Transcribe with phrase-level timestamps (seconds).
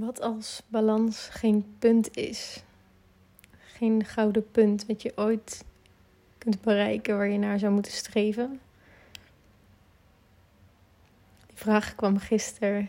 [0.00, 2.62] Wat als balans geen punt is?
[3.50, 5.64] Geen gouden punt wat je ooit
[6.38, 8.60] kunt bereiken waar je naar zou moeten streven?
[11.46, 12.88] Die vraag kwam gisteren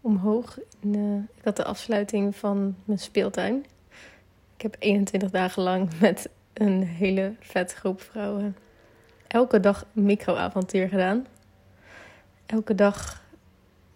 [0.00, 0.58] omhoog.
[0.80, 3.64] In, uh, ik had de afsluiting van mijn speeltuin.
[4.56, 8.56] Ik heb 21 dagen lang met een hele vet groep vrouwen
[9.32, 11.26] elke dag een microavontuur gedaan.
[12.46, 13.21] Elke dag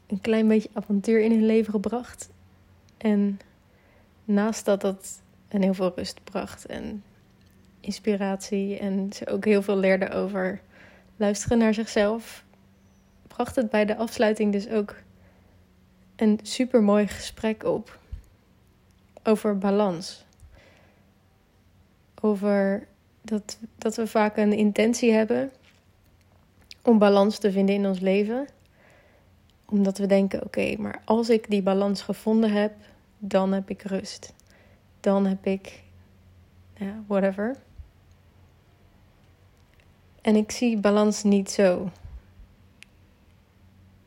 [0.07, 2.31] een klein beetje avontuur in hun leven gebracht.
[2.97, 3.41] En
[4.25, 7.05] naast dat dat en heel veel rust bracht en
[7.81, 10.61] inspiratie en ze ook heel veel leerden over
[11.17, 12.45] luisteren naar zichzelf,
[13.27, 14.95] bracht het bij de afsluiting dus ook
[16.17, 17.99] een super mooi gesprek op
[19.23, 20.25] over balans.
[22.21, 22.87] Over
[23.23, 25.51] dat, dat we vaak een intentie hebben
[26.83, 28.47] om balans te vinden in ons leven
[29.67, 32.73] omdat we denken: oké, maar als ik die balans gevonden heb,
[33.19, 34.35] dan heb ik rust.
[35.01, 35.83] Dan heb ik,
[36.75, 37.57] ja, whatever.
[40.23, 41.91] En ik zie balans niet zo.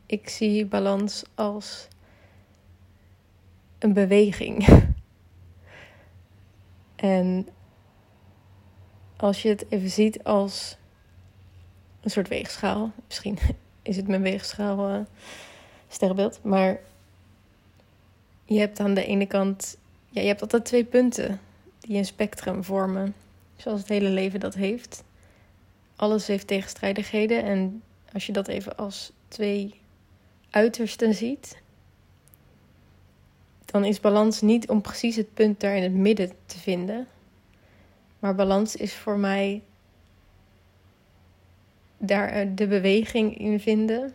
[0.06, 1.88] Ik zie balans als
[3.80, 4.68] een beweging.
[6.96, 7.48] en
[9.18, 10.78] als je het even ziet als
[12.02, 13.38] een soort weegschaal, misschien
[13.82, 14.90] is het mijn weegschaal.
[14.90, 15.00] Uh,
[15.90, 16.40] sterrenbeeld.
[16.44, 16.80] Maar
[18.45, 19.78] je hebt aan de ene kant,
[20.09, 21.40] ja, je hebt altijd twee punten
[21.80, 23.14] die een spectrum vormen.
[23.56, 25.04] Zoals het hele leven dat heeft.
[25.95, 27.44] Alles heeft tegenstrijdigheden.
[27.44, 29.73] En als je dat even als twee
[30.50, 31.58] uitersten ziet,
[33.66, 37.08] dan is balans niet om precies het punt daar in het midden te vinden.
[38.20, 39.62] Maar balans is voor mij
[41.98, 44.14] daar de beweging in vinden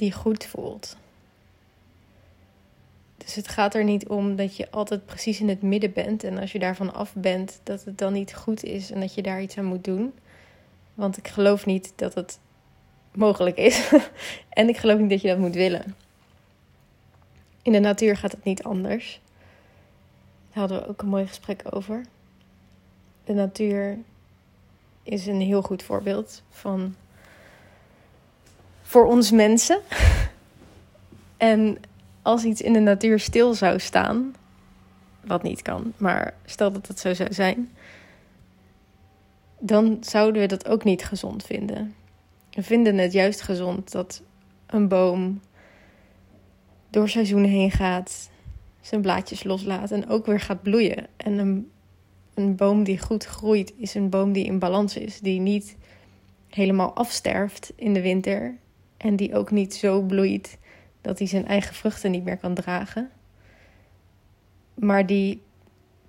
[0.00, 0.96] die goed voelt.
[3.16, 6.38] Dus het gaat er niet om dat je altijd precies in het midden bent en
[6.38, 9.42] als je daarvan af bent, dat het dan niet goed is en dat je daar
[9.42, 10.12] iets aan moet doen.
[10.94, 12.38] Want ik geloof niet dat het
[13.12, 13.92] mogelijk is.
[14.48, 15.94] en ik geloof niet dat je dat moet willen.
[17.62, 19.20] In de natuur gaat het niet anders.
[20.52, 22.04] Daar hadden we ook een mooi gesprek over.
[23.24, 23.98] De natuur
[25.02, 26.94] is een heel goed voorbeeld van
[28.90, 29.80] voor ons mensen.
[31.36, 31.78] en
[32.22, 34.34] als iets in de natuur stil zou staan,
[35.20, 37.70] wat niet kan, maar stel dat het zo zou zijn,
[39.58, 41.94] dan zouden we dat ook niet gezond vinden.
[42.50, 44.22] We vinden het juist gezond dat
[44.66, 45.40] een boom
[46.90, 48.30] door seizoenen heen gaat,
[48.80, 51.06] zijn blaadjes loslaat en ook weer gaat bloeien.
[51.16, 51.70] En een,
[52.34, 55.76] een boom die goed groeit is een boom die in balans is, die niet
[56.48, 58.58] helemaal afsterft in de winter
[59.00, 60.58] en die ook niet zo bloeit
[61.00, 63.10] dat hij zijn eigen vruchten niet meer kan dragen.
[64.74, 65.42] Maar die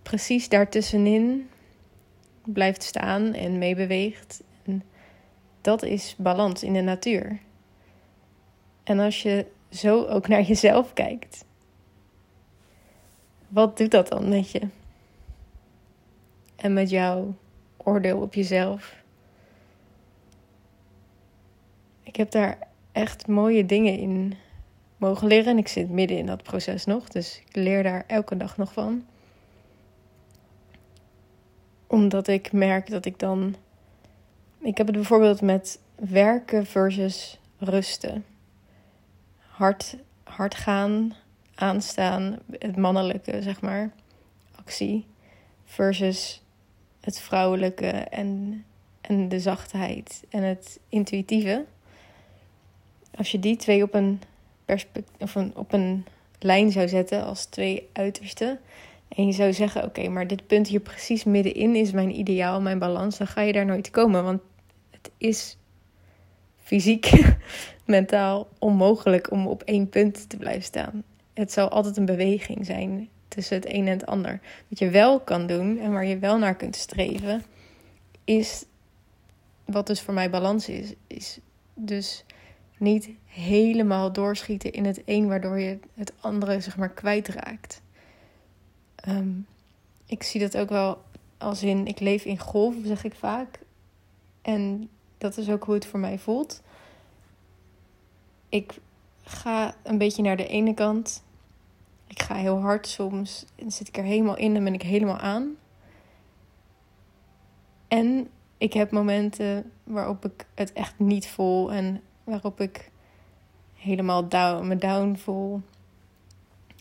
[0.01, 1.49] precies daartussenin
[2.43, 4.43] blijft staan en meebeweegt.
[5.61, 7.39] Dat is balans in de natuur.
[8.83, 11.45] En als je zo ook naar jezelf kijkt,
[13.47, 14.61] wat doet dat dan met je?
[16.55, 17.35] En met jouw
[17.77, 19.03] oordeel op jezelf?
[22.03, 24.33] Ik heb daar echt mooie dingen in
[24.97, 25.51] mogen leren.
[25.51, 28.73] En ik zit midden in dat proces nog, dus ik leer daar elke dag nog
[28.73, 29.05] van.
[31.87, 33.55] Omdat ik merk dat ik dan.
[34.59, 38.25] Ik heb het bijvoorbeeld met werken versus rusten.
[39.37, 41.13] Hard, hard gaan,
[41.55, 43.91] aanstaan, het mannelijke, zeg maar,
[44.55, 45.05] actie.
[45.65, 46.43] Versus
[46.99, 48.63] het vrouwelijke en,
[49.01, 51.65] en de zachtheid en het intuïtieve
[53.15, 54.21] als je die twee op een,
[55.19, 56.05] of een, op een
[56.39, 58.59] lijn zou zetten als twee uitersten.
[59.07, 62.79] En je zou zeggen: Oké, maar dit punt hier precies middenin is mijn ideaal, mijn
[62.79, 63.17] balans.
[63.17, 64.23] Dan ga je daar nooit komen.
[64.23, 64.41] Want
[64.89, 65.57] het is
[66.63, 67.11] fysiek,
[67.85, 71.03] mentaal onmogelijk om op één punt te blijven staan.
[71.33, 74.39] Het zal altijd een beweging zijn tussen het een en het ander.
[74.67, 77.43] Wat je wel kan doen en waar je wel naar kunt streven,
[78.23, 78.65] is
[79.65, 80.93] wat dus voor mij balans is.
[81.07, 81.39] Is
[81.73, 82.25] dus
[82.81, 87.81] niet helemaal doorschieten in het een, waardoor je het andere zeg maar kwijtraakt.
[89.07, 89.47] Um,
[90.05, 91.01] ik zie dat ook wel
[91.37, 93.59] als in, ik leef in golf, zeg ik vaak.
[94.41, 96.61] En dat is ook hoe het voor mij voelt.
[98.49, 98.73] Ik
[99.23, 101.23] ga een beetje naar de ene kant.
[102.07, 103.45] Ik ga heel hard soms.
[103.55, 105.55] En zit ik er helemaal in en ben ik helemaal aan.
[107.87, 112.91] En ik heb momenten waarop ik het echt niet voel en waarop ik
[113.75, 115.61] helemaal down, me down voel.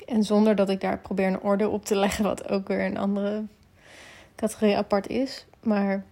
[0.06, 2.98] En zonder dat ik daar probeer een orde op te leggen, wat ook weer een
[2.98, 3.44] andere
[4.34, 5.46] categorie apart is.
[5.62, 6.04] Maar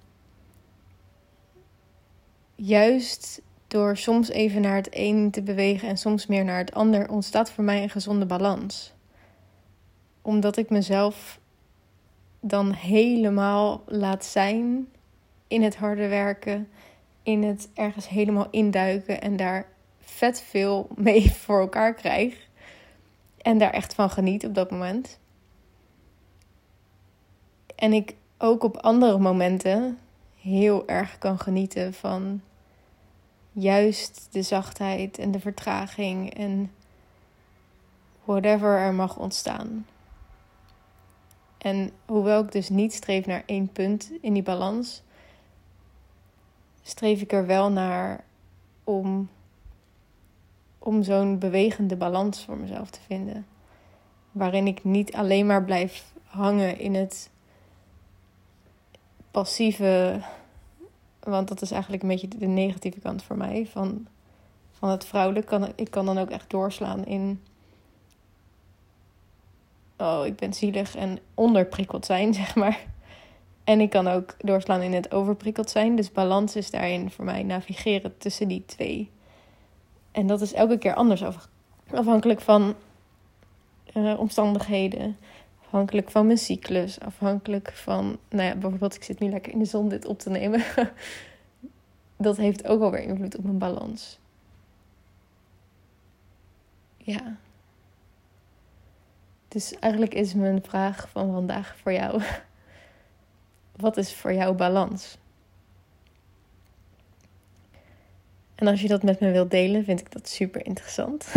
[2.55, 7.11] juist door soms even naar het een te bewegen en soms meer naar het ander,
[7.11, 8.93] ontstaat voor mij een gezonde balans.
[10.23, 11.41] Omdat ik mezelf
[12.41, 14.89] dan helemaal laat zijn
[15.49, 16.69] in het harde werken,
[17.29, 19.67] in het ergens helemaal induiken en daar
[20.01, 22.49] vet veel mee voor elkaar krijg.
[23.39, 25.19] En daar echt van geniet op dat moment.
[27.77, 29.99] En ik ook op andere momenten
[30.41, 32.41] heel erg kan genieten van
[33.53, 36.73] juist de zachtheid en de vertraging en
[38.25, 39.87] whatever er mag ontstaan.
[41.59, 45.03] En hoewel ik dus niet streef naar één punt in die balans,
[46.89, 48.25] streef ik er wel naar
[48.85, 49.29] om,
[50.79, 53.47] om zo'n bewegende balans voor mezelf te vinden.
[54.33, 57.31] Waarin ik niet alleen maar blijf hangen in het
[59.31, 60.21] passieve
[61.31, 64.07] want dat is eigenlijk een beetje de negatieve kant voor mij van,
[64.73, 65.47] van het vrouwelijk.
[65.47, 67.43] Kan, ik kan dan ook echt doorslaan in.
[69.97, 72.87] Oh, ik ben zielig en onderprikkeld zijn, zeg maar.
[73.69, 75.97] En ik kan ook doorslaan in het overprikkeld zijn.
[75.97, 79.11] Dus balans is daarin voor mij navigeren tussen die twee.
[80.13, 81.23] En dat is elke keer anders
[81.91, 82.75] afhankelijk van
[83.95, 85.17] uh, omstandigheden.
[85.65, 87.01] Afhankelijk van mijn cyclus.
[87.01, 90.31] Afhankelijk van, nou ja, bijvoorbeeld, ik zit nu lekker in de zon dit op te
[90.31, 90.63] nemen.
[92.17, 94.19] dat heeft ook alweer invloed op mijn balans.
[96.97, 97.37] Ja.
[99.49, 102.23] Dus eigenlijk is mijn vraag van vandaag voor jou:
[103.81, 105.19] wat is voor jou balans?
[108.55, 111.33] En als je dat met me wilt delen, vind ik dat super interessant.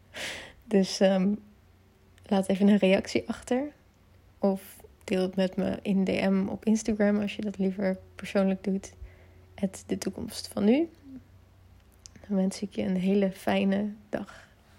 [0.64, 1.42] dus um,
[2.26, 3.72] laat even een reactie achter.
[4.38, 8.92] Of deel het met me in DM op Instagram als je dat liever persoonlijk doet.
[9.54, 10.88] Het de toekomst van nu.
[12.28, 14.45] Dan wens ik je een hele fijne dag.